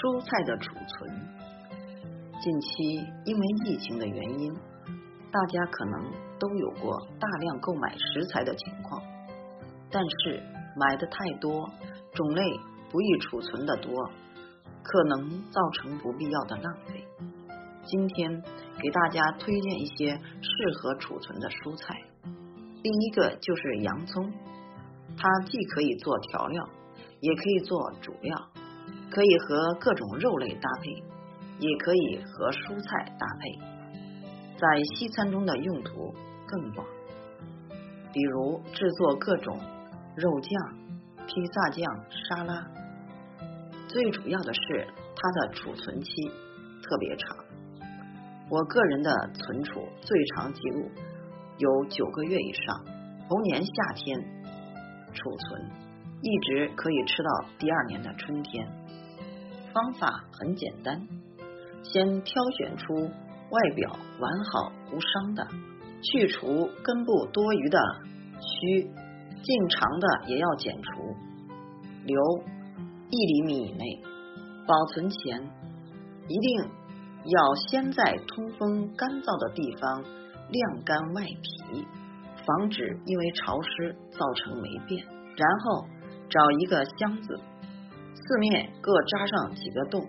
[0.00, 1.10] 蔬菜的储存，
[2.40, 4.50] 近期因为疫情的原因，
[5.30, 9.02] 大家可能都有过大量购买食材的情况，
[9.90, 10.42] 但是
[10.74, 11.68] 买的太多，
[12.14, 12.42] 种类
[12.90, 13.92] 不易储存的多，
[14.82, 17.04] 可能造成不必要的浪费。
[17.84, 18.42] 今天
[18.80, 21.94] 给大家推荐一些适合储存的蔬菜，
[22.82, 24.32] 第一个就是洋葱，
[25.18, 26.66] 它既可以做调料，
[27.20, 28.49] 也可以做主料。
[29.10, 30.90] 可以和各种肉类搭配，
[31.58, 33.58] 也可以和蔬菜搭配，
[34.56, 36.14] 在西餐中的用途
[36.46, 36.86] 更广，
[38.12, 39.58] 比如制作各种
[40.16, 40.52] 肉酱、
[41.26, 41.84] 披萨酱、
[42.28, 42.66] 沙拉。
[43.88, 44.86] 最主要的是
[45.16, 46.10] 它的储存期
[46.82, 47.36] 特别长，
[48.48, 50.88] 我个人的存储最长记录
[51.58, 52.84] 有九个月以上，
[53.28, 54.20] 同年夏天
[55.12, 55.68] 储存，
[56.22, 58.79] 一直可以吃到第二年的春天。
[59.72, 61.00] 方法很简单，
[61.82, 65.46] 先挑选出外表完好无伤的，
[66.02, 67.78] 去除根部多余的
[68.40, 68.82] 须，
[69.42, 71.14] 茎长的也要剪除，
[72.04, 72.20] 留
[73.10, 74.02] 一厘米以内。
[74.66, 75.50] 保存前
[76.28, 76.70] 一定
[77.24, 80.04] 要先在通风干燥的地方
[80.48, 81.86] 晾干外皮，
[82.46, 85.04] 防止因为潮湿造成霉变。
[85.36, 85.86] 然后
[86.28, 87.40] 找一个箱子。
[88.30, 90.00] 四面各扎上几个洞，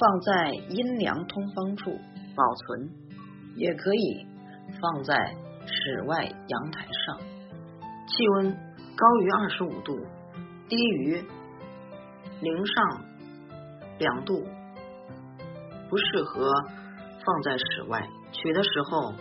[0.00, 1.92] 放在阴凉通风处
[2.34, 2.90] 保存，
[3.54, 4.26] 也可以
[4.80, 5.14] 放在
[5.64, 7.20] 室外阳台上，
[8.08, 9.96] 气温高于二十五度，
[10.68, 11.22] 低于
[12.40, 13.00] 零上
[14.00, 14.44] 两度，
[15.88, 16.50] 不适合
[17.24, 18.08] 放在室外。
[18.32, 19.12] 取的时候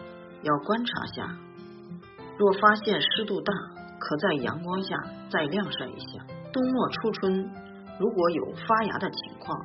[0.42, 1.38] 要观察下，
[2.40, 3.54] 若发现湿度大，
[4.00, 4.98] 可在阳光下
[5.30, 6.26] 再晾晒一下。
[6.52, 7.68] 冬末初春。
[8.00, 9.60] 如果有发芽的情况，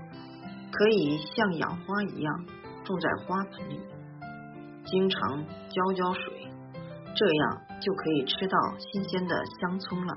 [0.70, 2.44] 可以像养花一样
[2.84, 3.80] 种在花盆里，
[4.86, 6.48] 经常浇浇水，
[7.14, 10.14] 这样就可以吃到新鲜的香葱了。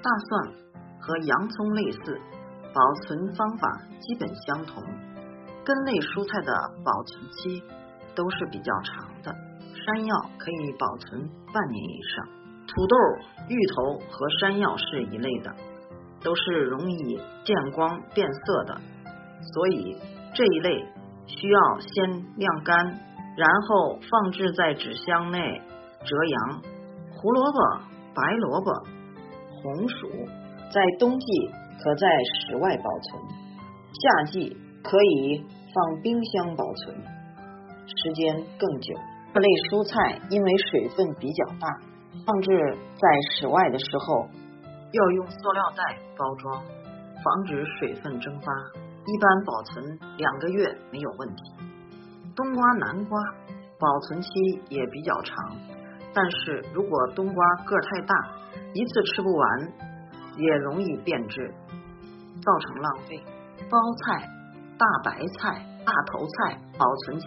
[0.00, 0.54] 大蒜
[1.00, 2.20] 和洋葱类似，
[2.72, 4.82] 保存方法基本相同，
[5.64, 6.54] 根类蔬菜的
[6.84, 7.60] 保存期
[8.14, 9.34] 都是比较长的。
[9.74, 12.26] 山药可以保存半年以上，
[12.68, 12.96] 土豆、
[13.48, 15.52] 芋头和山药是一类的。
[16.22, 18.80] 都是容易见光变色的，
[19.54, 19.96] 所以
[20.34, 20.84] 这一类
[21.26, 22.76] 需要先晾干，
[23.36, 25.38] 然后放置在纸箱内
[26.04, 26.62] 遮阳。
[27.14, 27.58] 胡萝卜、
[28.14, 28.72] 白萝卜、
[29.62, 30.08] 红薯
[30.72, 31.26] 在冬季
[31.82, 33.22] 可在室外保存，
[33.92, 36.96] 夏季可以放冰箱保存，
[37.86, 38.94] 时间更久。
[39.34, 41.68] 这类蔬菜因为水分比较大，
[42.26, 42.50] 放置
[42.96, 43.08] 在
[43.38, 44.26] 室外的时候。
[44.90, 46.62] 要用塑料袋包装，
[47.22, 48.52] 防止水分蒸发。
[49.04, 51.42] 一般保存两个月没有问题。
[52.36, 53.18] 冬瓜、南瓜
[53.78, 54.28] 保存期
[54.68, 55.56] 也比较长，
[56.14, 58.14] 但是如果冬瓜个太大，
[58.74, 59.72] 一次吃不完，
[60.36, 61.54] 也容易变质，
[62.42, 63.22] 造成浪费。
[63.70, 64.28] 包菜、
[64.78, 67.26] 大白菜、大头菜保存期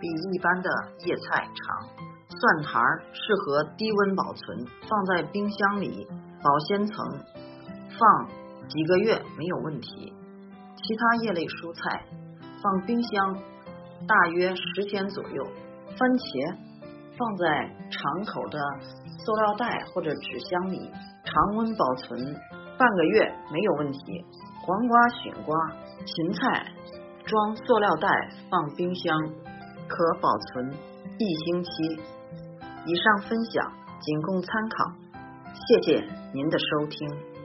[0.00, 0.70] 比一般的
[1.04, 1.88] 叶菜长。
[2.28, 2.80] 蒜苔
[3.12, 6.06] 适合低温保存，放在冰箱里。
[6.42, 6.94] 保鲜层
[7.98, 8.28] 放
[8.68, 10.12] 几个月没有问题，
[10.76, 12.04] 其他叶类蔬菜
[12.62, 13.34] 放冰箱
[14.06, 15.44] 大约十天左右。
[15.96, 16.56] 番茄
[17.16, 17.46] 放在
[17.90, 18.60] 敞口的
[19.24, 20.90] 塑料袋或者纸箱里，
[21.24, 22.36] 常温保存
[22.78, 23.98] 半个月没有问题。
[24.62, 25.56] 黄瓜、雪瓜、
[26.04, 26.66] 芹菜
[27.24, 28.08] 装塑料袋
[28.50, 29.16] 放冰箱
[29.88, 30.70] 可保存
[31.18, 32.00] 一星期。
[32.86, 34.92] 以上分享仅供参考。
[35.68, 37.35] 谢谢您的收听。